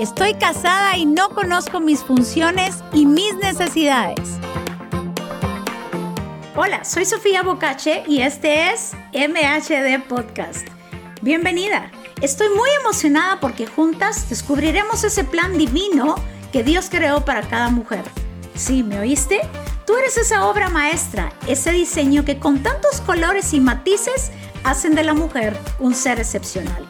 [0.00, 4.30] Estoy casada y no conozco mis funciones y mis necesidades.
[6.56, 10.66] Hola, soy Sofía Bocache y este es MHD Podcast.
[11.20, 11.90] Bienvenida.
[12.22, 16.14] Estoy muy emocionada porque juntas descubriremos ese plan divino
[16.50, 18.04] que Dios creó para cada mujer.
[18.54, 19.42] ¿Sí, me oíste?
[19.86, 24.30] Tú eres esa obra maestra, ese diseño que con tantos colores y matices
[24.64, 26.88] hacen de la mujer un ser excepcional.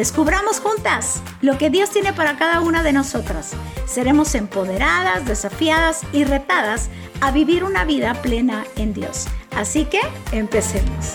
[0.00, 3.52] Descubramos juntas lo que Dios tiene para cada una de nosotras.
[3.86, 6.88] Seremos empoderadas, desafiadas y retadas
[7.20, 9.26] a vivir una vida plena en Dios.
[9.54, 10.00] Así que
[10.32, 11.12] empecemos.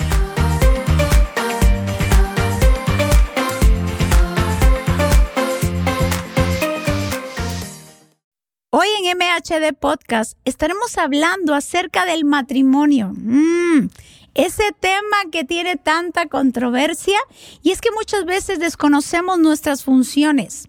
[8.70, 13.14] Hoy en MHD Podcast estaremos hablando acerca del matrimonio.
[13.16, 13.88] Mm,
[14.35, 17.17] ese tema que tiene tanta controversia
[17.63, 20.67] y es que muchas veces desconocemos nuestras funciones.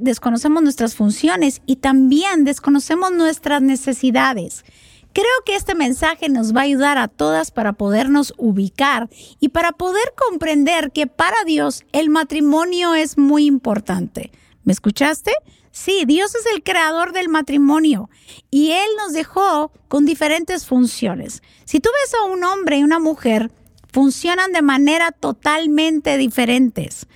[0.00, 4.64] desconocemos nuestras funciones y también desconocemos nuestras necesidades.
[5.12, 9.08] Creo que este mensaje nos va a ayudar a todas para podernos ubicar
[9.40, 14.30] y para poder comprender que para Dios el matrimonio es muy importante.
[14.64, 15.32] ¿Me escuchaste?
[15.76, 18.08] Sí, Dios es el creador del matrimonio
[18.50, 21.42] y Él nos dejó con diferentes funciones.
[21.66, 23.50] Si tú ves a un hombre y una mujer,
[23.92, 27.06] funcionan de manera totalmente diferentes.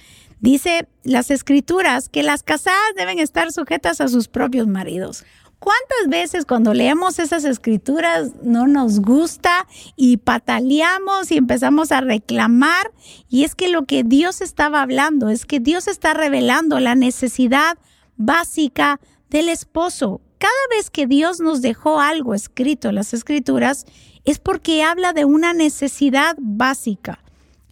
[0.41, 5.25] Dice las escrituras que las casadas deben estar sujetas a sus propios maridos.
[5.58, 9.66] ¿Cuántas veces cuando leemos esas escrituras no nos gusta
[9.97, 12.92] y pataleamos y empezamos a reclamar?
[13.31, 17.78] Y es que lo que Dios estaba hablando es que Dios está revelando la necesidad
[18.20, 20.20] básica del esposo.
[20.38, 23.86] Cada vez que Dios nos dejó algo escrito en las escrituras,
[24.24, 27.24] es porque habla de una necesidad básica.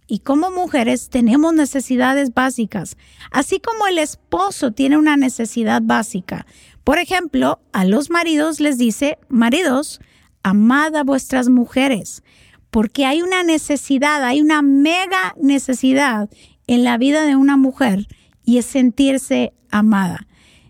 [0.07, 2.97] Y como mujeres tenemos necesidades básicas,
[3.31, 6.47] así como el esposo tiene una necesidad básica.
[6.83, 9.99] Por ejemplo, a los maridos les dice, maridos,
[10.41, 12.23] amad a vuestras mujeres,
[12.71, 16.27] porque hay una necesidad, hay una mega necesidad
[16.65, 18.07] en la vida de una mujer
[18.43, 20.25] y es sentirse amada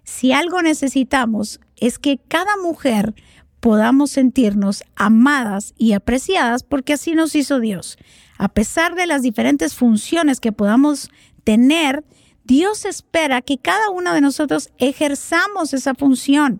[0.09, 3.13] si algo necesitamos es que cada mujer
[3.59, 7.99] podamos sentirnos amadas y apreciadas porque así nos hizo Dios.
[8.39, 11.11] A pesar de las diferentes funciones que podamos
[11.43, 12.03] tener,
[12.43, 16.59] Dios espera que cada uno de nosotros ejerzamos esa función.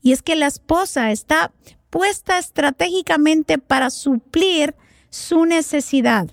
[0.00, 1.52] Y es que la esposa está
[1.90, 4.74] puesta estratégicamente para suplir
[5.10, 6.28] su necesidad.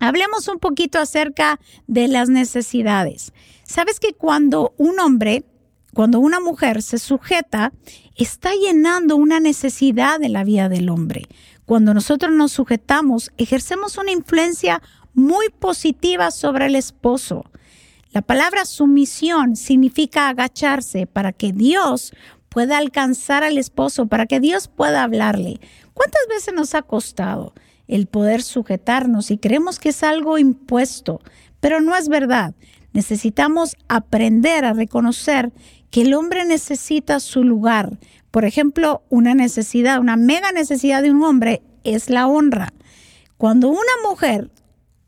[0.00, 3.32] Hablemos un poquito acerca de las necesidades.
[3.62, 5.44] Sabes que cuando un hombre
[5.94, 7.72] cuando una mujer se sujeta,
[8.16, 11.26] está llenando una necesidad en la vida del hombre.
[11.66, 14.82] Cuando nosotros nos sujetamos, ejercemos una influencia
[15.14, 17.44] muy positiva sobre el esposo.
[18.12, 22.12] La palabra sumisión significa agacharse para que Dios
[22.48, 25.60] pueda alcanzar al esposo, para que Dios pueda hablarle.
[25.94, 27.54] ¿Cuántas veces nos ha costado
[27.86, 31.20] el poder sujetarnos y creemos que es algo impuesto?
[31.60, 32.54] Pero no es verdad.
[32.92, 35.52] Necesitamos aprender a reconocer
[35.90, 37.98] que el hombre necesita su lugar.
[38.30, 42.72] Por ejemplo, una necesidad, una mega necesidad de un hombre es la honra.
[43.36, 44.50] Cuando una mujer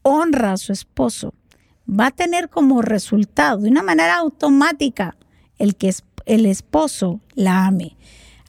[0.03, 1.35] honra a su esposo,
[1.89, 5.17] va a tener como resultado, de una manera automática,
[5.59, 5.95] el que
[6.27, 7.97] el esposo la ame.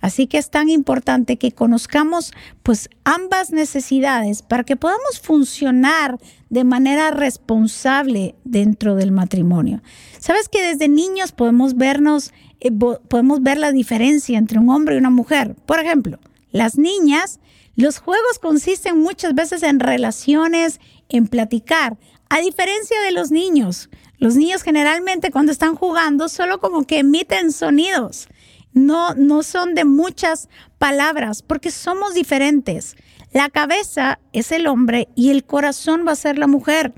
[0.04, 6.18] Así que es tan importante que conozcamos pues ambas necesidades para que podamos funcionar
[6.50, 9.82] de manera responsable dentro del matrimonio.
[10.20, 12.70] Sabes que desde niños podemos vernos, eh,
[13.08, 15.56] podemos ver la diferencia entre un hombre y una mujer.
[15.66, 16.20] Por ejemplo,
[16.52, 17.40] las niñas,
[17.78, 21.98] los juegos consisten muchas veces en relaciones, en platicar,
[22.28, 23.90] a diferencia de los niños.
[24.18, 28.28] Los niños generalmente cuando están jugando solo como que emiten sonidos
[28.74, 32.96] no, no son de muchas palabras, porque somos diferentes.
[33.32, 36.94] La cabeza es el hombre y el corazón va a ser la mujer.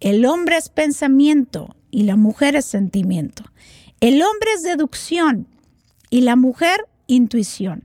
[0.00, 3.44] El hombre es pensamiento y la mujer es sentimiento.
[4.00, 5.46] El hombre es deducción
[6.10, 7.84] y la mujer intuición.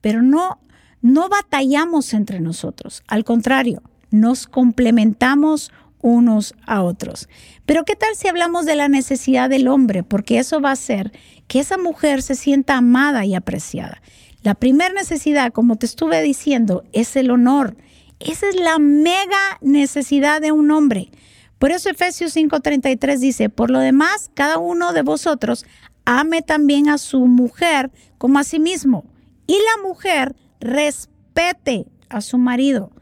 [0.00, 0.60] Pero no,
[1.00, 3.02] no batallamos entre nosotros.
[3.06, 5.72] Al contrario, nos complementamos
[6.06, 7.28] unos a otros.
[7.66, 10.04] Pero ¿qué tal si hablamos de la necesidad del hombre?
[10.04, 11.10] Porque eso va a hacer
[11.48, 14.00] que esa mujer se sienta amada y apreciada.
[14.42, 17.76] La primera necesidad, como te estuve diciendo, es el honor.
[18.20, 21.10] Esa es la mega necesidad de un hombre.
[21.58, 25.66] Por eso Efesios 5:33 dice, por lo demás, cada uno de vosotros
[26.04, 29.04] ame también a su mujer como a sí mismo.
[29.48, 32.92] Y la mujer respete a su marido.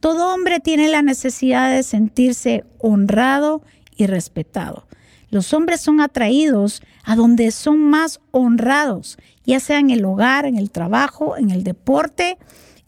[0.00, 3.62] Todo hombre tiene la necesidad de sentirse honrado
[3.96, 4.86] y respetado.
[5.30, 10.56] Los hombres son atraídos a donde son más honrados, ya sea en el hogar, en
[10.56, 12.38] el trabajo, en el deporte,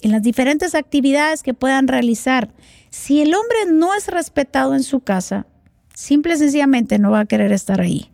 [0.00, 2.54] en las diferentes actividades que puedan realizar.
[2.88, 5.46] Si el hombre no es respetado en su casa,
[5.94, 8.10] simple y sencillamente no va a querer estar ahí.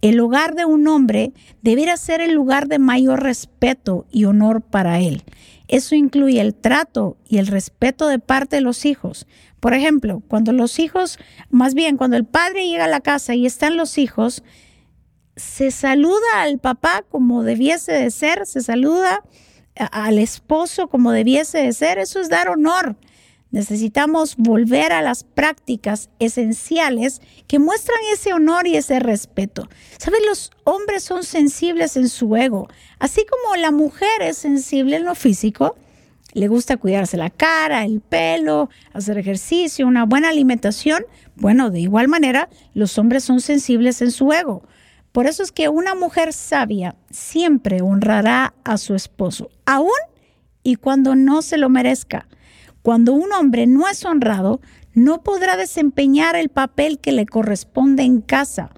[0.00, 5.00] El hogar de un hombre deberá ser el lugar de mayor respeto y honor para
[5.00, 5.24] él.
[5.68, 9.26] Eso incluye el trato y el respeto de parte de los hijos.
[9.60, 11.18] Por ejemplo, cuando los hijos,
[11.50, 14.42] más bien cuando el padre llega a la casa y están los hijos,
[15.36, 19.22] se saluda al papá como debiese de ser, se saluda
[19.76, 22.96] al esposo como debiese de ser, eso es dar honor.
[23.50, 29.68] Necesitamos volver a las prácticas esenciales que muestran ese honor y ese respeto.
[29.96, 30.20] ¿Saben?
[30.26, 32.68] Los hombres son sensibles en su ego,
[32.98, 35.76] así como la mujer es sensible en lo físico.
[36.34, 41.04] Le gusta cuidarse la cara, el pelo, hacer ejercicio, una buena alimentación.
[41.34, 44.62] Bueno, de igual manera, los hombres son sensibles en su ego.
[45.12, 49.88] Por eso es que una mujer sabia siempre honrará a su esposo, aún
[50.62, 52.28] y cuando no se lo merezca.
[52.82, 54.60] Cuando un hombre no es honrado,
[54.94, 58.70] no podrá desempeñar el papel que le corresponde en casa,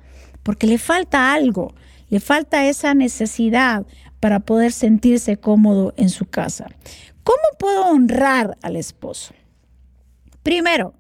[0.43, 1.75] porque le falta algo,
[2.09, 3.87] le falta esa necesidad
[4.21, 6.67] para poder sentirse cómodo en su casa.
[7.25, 9.35] ¿Cómo puedo honrar al esposo?
[10.43, 10.95] Primero,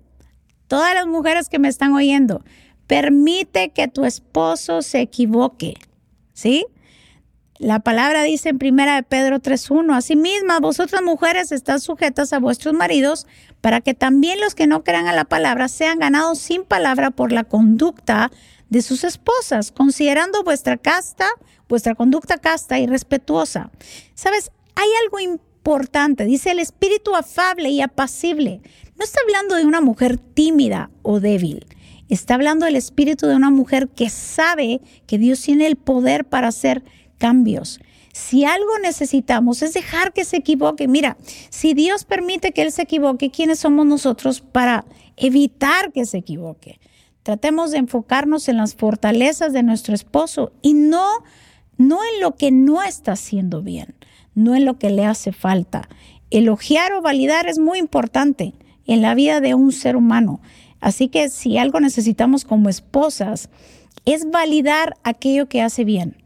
[0.68, 2.42] todas las mujeres que me están oyendo,
[2.86, 5.74] permite que tu esposo se equivoque,
[6.32, 6.66] ¿sí?
[7.60, 12.72] La palabra dice en primera de Pedro 3.1, asimismo, vosotras mujeres estás sujetas a vuestros
[12.72, 13.26] maridos
[13.60, 17.32] para que también los que no crean a la palabra sean ganados sin palabra por
[17.32, 18.30] la conducta
[18.70, 21.28] de sus esposas, considerando vuestra casta,
[21.68, 23.70] vuestra conducta casta y respetuosa.
[24.14, 28.62] Sabes, hay algo importante, dice el espíritu afable y apacible.
[28.96, 31.66] No está hablando de una mujer tímida o débil.
[32.08, 36.48] Está hablando del espíritu de una mujer que sabe que Dios tiene el poder para
[36.48, 36.82] hacer
[37.20, 37.78] cambios.
[38.12, 40.88] Si algo necesitamos es dejar que se equivoque.
[40.88, 41.16] Mira,
[41.50, 44.84] si Dios permite que Él se equivoque, ¿quiénes somos nosotros para
[45.16, 46.80] evitar que se equivoque?
[47.22, 51.06] Tratemos de enfocarnos en las fortalezas de nuestro esposo y no,
[51.76, 53.94] no en lo que no está haciendo bien,
[54.34, 55.88] no en lo que le hace falta.
[56.30, 58.54] Elogiar o validar es muy importante
[58.86, 60.40] en la vida de un ser humano.
[60.80, 63.50] Así que si algo necesitamos como esposas,
[64.06, 66.19] es validar aquello que hace bien.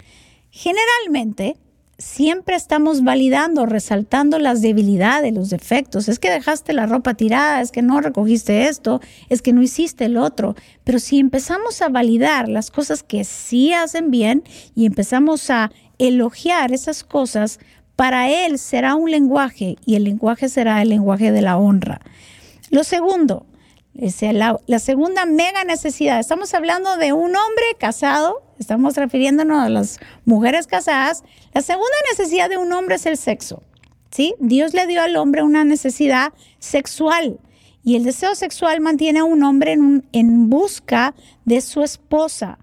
[0.56, 1.56] Generalmente,
[1.98, 6.08] siempre estamos validando, resaltando las debilidades, los defectos.
[6.08, 10.04] Es que dejaste la ropa tirada, es que no recogiste esto, es que no hiciste
[10.04, 10.54] el otro.
[10.84, 14.44] Pero si empezamos a validar las cosas que sí hacen bien
[14.76, 17.58] y empezamos a elogiar esas cosas,
[17.96, 22.00] para él será un lenguaje y el lenguaje será el lenguaje de la honra.
[22.70, 23.44] Lo segundo,
[23.94, 30.66] la, segunda mega necesidad, estamos hablando de un hombre casado, estamos refiriéndonos a las mujeres
[30.66, 31.22] casadas.
[31.52, 33.62] La segunda necesidad de un hombre es el sexo.
[34.10, 34.34] ¿sí?
[34.40, 37.38] Dios le dio al hombre una necesidad sexual
[37.84, 41.14] y el deseo sexual mantiene a un hombre en, en busca
[41.44, 42.58] de su esposa.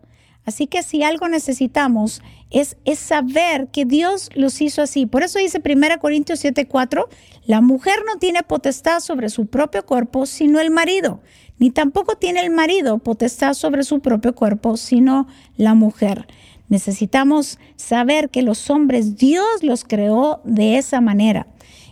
[0.45, 5.05] Así que si algo necesitamos es, saber que Dios los hizo así.
[5.05, 7.07] Por eso dice 1 Corintios 7:4,
[7.45, 11.21] la mujer no tiene potestad sobre su propio cuerpo, sino el marido,
[11.59, 15.27] ni tampoco tiene el marido potestad sobre su propio cuerpo, sino
[15.57, 16.27] la mujer.
[16.69, 21.47] Necesitamos saber que los hombres Dios los creó de esa manera.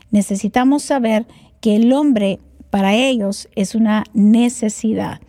[0.09, 1.27] Necesitamos saber
[1.61, 2.39] que el hombre
[2.69, 5.19] para ellos es una necesidad.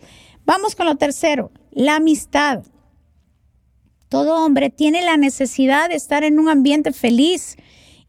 [0.45, 2.63] Vamos con lo tercero, la amistad.
[4.11, 7.55] Todo hombre tiene la necesidad de estar en un ambiente feliz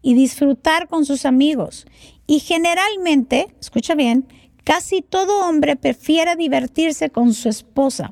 [0.03, 1.87] y disfrutar con sus amigos.
[2.27, 4.27] Y generalmente, escucha bien,
[4.65, 8.11] casi todo hombre prefiere divertirse con su esposa.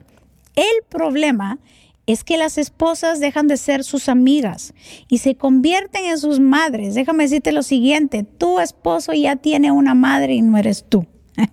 [0.54, 1.58] El problema
[2.06, 4.72] es que las esposas dejan de ser sus amigas
[5.08, 6.94] y se convierten en sus madres.
[6.94, 11.06] Déjame decirte lo siguiente, tu esposo ya tiene una madre y no eres tú.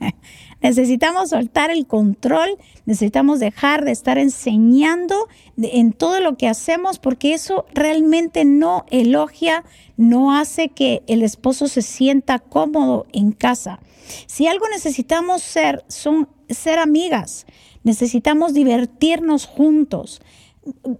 [0.67, 7.33] Necesitamos soltar el control, necesitamos dejar de estar enseñando en todo lo que hacemos porque
[7.33, 9.63] eso realmente no elogia,
[9.95, 13.79] no hace que el esposo se sienta cómodo en casa.
[14.25, 17.45] Si algo necesitamos ser, son ser amigas,
[17.83, 20.21] necesitamos divertirnos juntos.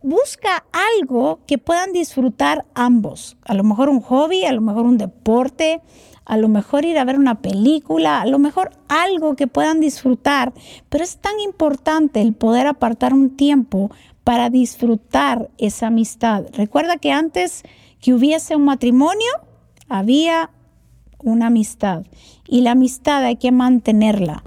[0.02, 0.66] Busca
[1.00, 5.82] algo que puedan disfrutar ambos, a lo mejor un hobby, a lo mejor un deporte,
[6.28, 10.54] a lo mejor ir a ver una película, a lo mejor algo que puedan disfrutar,
[10.90, 13.90] pero es tan importante el poder apartar un tiempo
[14.24, 16.46] para disfrutar esa amistad.
[16.54, 17.64] Recuerda que antes
[18.02, 19.32] que hubiese un matrimonio,
[19.88, 20.50] había
[21.24, 22.04] una amistad
[22.46, 24.44] y la amistad hay que mantenerla.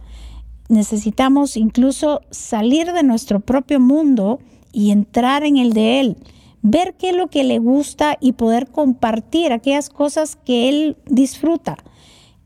[0.68, 4.38] necesitamos incluso salir de nuestro propio mundo
[4.72, 6.16] y entrar en el de Él,
[6.62, 11.76] ver qué es lo que le gusta y poder compartir aquellas cosas que Él disfruta.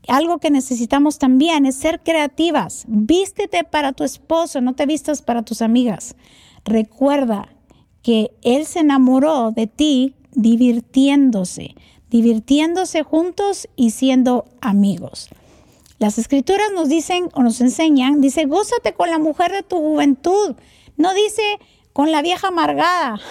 [0.07, 2.85] Algo que necesitamos también es ser creativas.
[2.87, 6.15] Vístete para tu esposo, no te vistas para tus amigas.
[6.63, 7.49] Recuerda
[8.01, 11.75] que Él se enamoró de ti divirtiéndose,
[12.11, 15.29] divirtiéndose juntos y siendo amigos.
[15.97, 20.55] Las escrituras nos dicen o nos enseñan, dice, gózate con la mujer de tu juventud.
[20.97, 21.41] No dice
[21.95, 23.21] con la vieja amargada.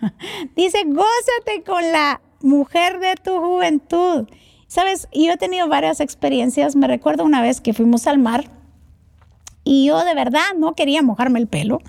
[0.56, 4.26] dice, gózate con la mujer de tu juventud.
[4.66, 6.74] Sabes, yo he tenido varias experiencias.
[6.74, 8.46] Me recuerdo una vez que fuimos al mar
[9.62, 11.80] y yo de verdad no quería mojarme el pelo.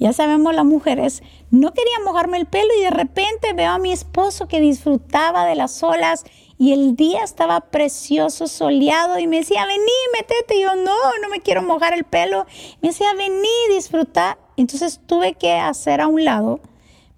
[0.00, 1.22] Ya sabemos las mujeres,
[1.52, 5.54] no quería mojarme el pelo y de repente veo a mi esposo que disfrutaba de
[5.54, 6.24] las olas
[6.58, 10.56] y el día estaba precioso, soleado y me decía, vení, metete.
[10.56, 12.46] Y yo, no, no me quiero mojar el pelo.
[12.82, 14.38] Me decía, vení, disfruta.
[14.56, 16.60] Entonces tuve que hacer a un lado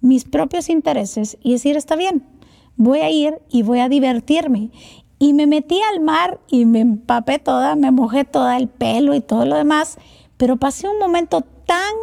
[0.00, 2.26] mis propios intereses y decir, está bien,
[2.76, 4.70] voy a ir y voy a divertirme.
[5.18, 9.20] Y me metí al mar y me empapé toda, me mojé todo el pelo y
[9.20, 9.98] todo lo demás,
[10.36, 11.94] pero pasé un momento tan,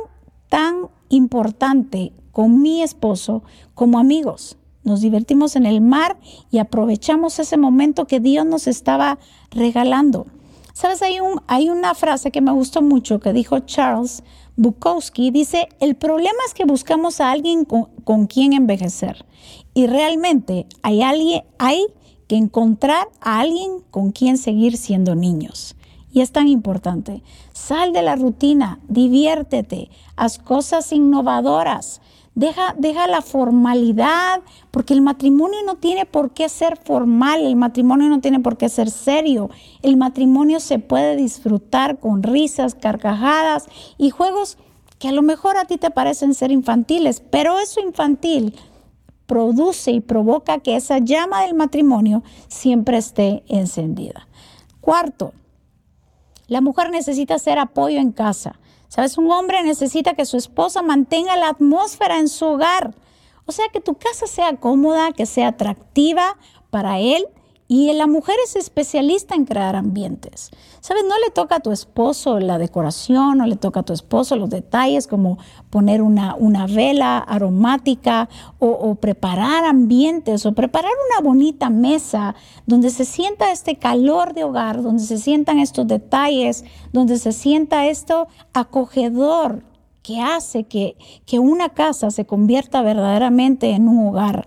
[0.49, 3.43] tan importante con mi esposo
[3.75, 6.17] como amigos nos divertimos en el mar
[6.51, 9.17] y aprovechamos ese momento que Dios nos estaba
[9.51, 10.27] regalando.
[10.73, 14.23] Sabes, hay, un, hay una frase que me gustó mucho que dijo Charles
[14.55, 19.25] Bukowski, dice, el problema es que buscamos a alguien con, con quien envejecer
[19.73, 21.87] y realmente hay, alguien, hay
[22.27, 25.75] que encontrar a alguien con quien seguir siendo niños.
[26.11, 27.23] Y es tan importante.
[27.53, 32.01] Sal de la rutina, diviértete, haz cosas innovadoras.
[32.35, 38.09] Deja, deja la formalidad, porque el matrimonio no tiene por qué ser formal, el matrimonio
[38.09, 39.51] no tiene por qué ser serio.
[39.83, 43.65] El matrimonio se puede disfrutar con risas, carcajadas
[43.97, 44.57] y juegos
[44.97, 48.55] que a lo mejor a ti te parecen ser infantiles, pero eso infantil
[49.25, 54.27] produce y provoca que esa llama del matrimonio siempre esté encendida.
[54.81, 55.33] Cuarto,
[56.47, 58.59] la mujer necesita ser apoyo en casa.
[58.93, 62.93] Sabes, un hombre necesita que su esposa mantenga la atmósfera en su hogar.
[63.47, 66.37] O sea, que tu casa sea cómoda, que sea atractiva
[66.69, 67.25] para él
[67.67, 70.51] y la mujer es especialista en crear ambientes.
[70.83, 71.05] ¿Sabes?
[71.07, 74.49] No le toca a tu esposo la decoración, no le toca a tu esposo los
[74.49, 75.37] detalles como
[75.69, 78.27] poner una, una vela aromática
[78.59, 82.35] o, preparar ambientes o preparar una bonita mesa
[82.65, 87.87] donde se sienta este calor de hogar, donde se sientan estos detalles, donde se sienta
[87.87, 89.63] esto acogedor
[90.01, 94.45] que hace que, que una casa se convierta verdaderamente en un hogar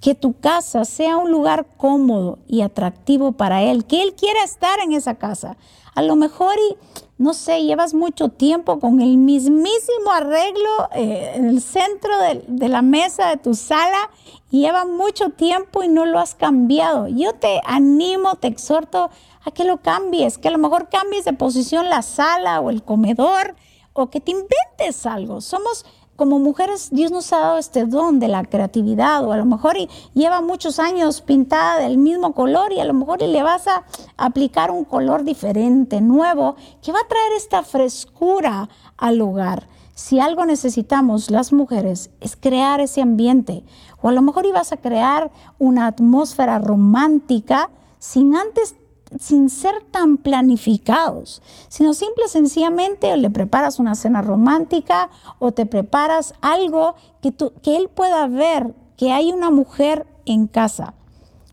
[0.00, 4.80] que tu casa sea un lugar cómodo y atractivo para él, que él quiera estar
[4.80, 5.56] en esa casa.
[5.94, 6.76] A lo mejor y,
[7.18, 12.68] no sé, llevas mucho tiempo con el mismísimo arreglo eh, en el centro de, de,
[12.68, 14.10] la mesa de tu sala
[14.50, 17.08] y lleva mucho tiempo y no lo has cambiado.
[17.08, 19.10] Yo te animo, te exhorto
[19.44, 22.82] a que lo cambies, que a lo mejor cambies de posición la sala o el
[22.82, 23.54] comedor
[23.92, 25.40] o que te inventes algo.
[25.40, 25.84] Somos
[26.20, 29.78] como mujeres Dios nos ha dado este don de la creatividad o a lo mejor
[30.12, 33.84] lleva muchos años pintada del mismo color y a lo mejor le vas a
[34.18, 39.66] aplicar un color diferente, nuevo, que va a traer esta frescura al hogar.
[39.94, 43.64] Si algo necesitamos las mujeres es crear ese ambiente
[44.02, 48.76] o a lo mejor ibas a crear una atmósfera romántica sin antes
[49.18, 56.34] sin ser tan planificados, sino simple sencillamente le preparas una cena romántica o te preparas
[56.40, 60.94] algo que, que él pueda ver que hay una mujer en casa.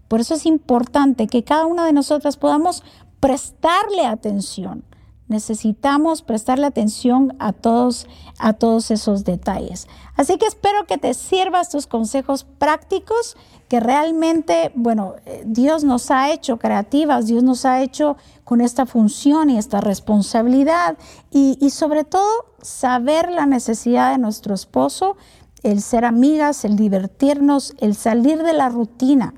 [0.08, 2.84] Por eso es importante que cada una de nosotras podamos
[3.20, 4.84] prestarle atención
[5.28, 8.08] necesitamos prestarle atención a todos,
[8.40, 9.88] a todos esos detalles.
[10.16, 13.36] Así que espero que te sirvan estos consejos prácticos
[13.68, 18.16] que realmente, bueno, eh, Dios nos ha hecho creativas, Dios nos ha hecho
[18.46, 20.98] con esta función y esta responsabilidad
[21.32, 25.18] y, y sobre todo saber la necesidad de nuestro esposo,
[25.64, 29.34] el ser amigas, el divertirnos, el salir de la rutina.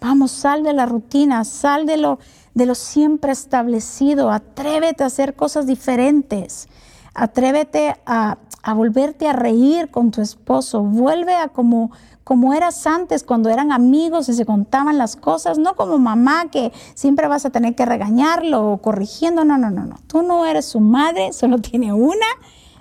[0.00, 2.18] Vamos, sal de la rutina, sal de lo
[2.56, 4.30] de lo siempre establecido.
[4.30, 6.68] Atrévete a hacer cosas diferentes.
[7.14, 8.38] Atrévete a,
[8.74, 10.82] volverte a reír con tu esposo.
[10.82, 11.90] Vuelve a como,
[12.24, 16.72] como eras antes, cuando eran amigos y se contaban las cosas, no como mamá que
[16.94, 19.44] siempre vas a tener que regañarlo o corrigiendo.
[19.44, 19.96] No, no, no, no.
[20.06, 22.26] Tú no eres su madre, solo tiene una,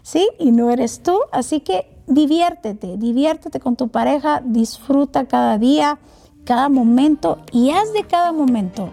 [0.03, 0.25] ¿sí?
[0.39, 1.19] Y no eres tú.
[1.33, 5.99] Así que diviértete, diviértete con tu pareja, disfruta cada día,
[6.45, 8.91] cada momento y haz de cada momento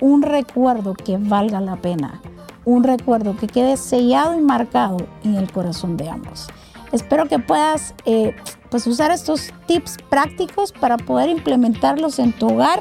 [0.00, 2.20] un recuerdo que valga la pena,
[2.64, 6.48] un recuerdo que quede sellado y marcado en el corazón de ambos.
[6.92, 8.34] Espero que puedas eh,
[8.70, 12.80] pues usar estos tips prácticos para poder implementarlos en tu hogar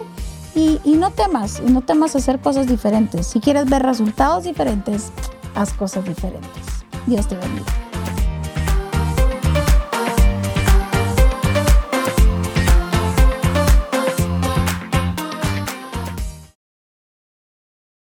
[0.53, 3.27] y, y no temas, y no temas hacer cosas diferentes.
[3.27, 5.12] Si quieres ver resultados diferentes,
[5.55, 6.86] haz cosas diferentes.
[7.07, 7.85] Dios te bendiga.